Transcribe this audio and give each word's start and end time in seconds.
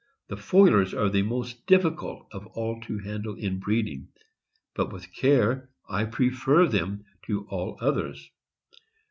The 0.29 0.35
Foilers 0.35 0.95
are 0.99 1.09
the 1.11 1.21
'most 1.21 1.67
difficult 1.67 2.27
of 2.31 2.47
all 2.55 2.81
to 2.87 2.97
handle 2.97 3.35
in 3.35 3.59
breeding, 3.59 4.07
but 4.73 4.91
with 4.91 5.13
care 5.13 5.69
I 5.87 6.05
prefer 6.05 6.65
them 6.67 7.05
to 7.27 7.45
all 7.49 7.77
others. 7.79 8.31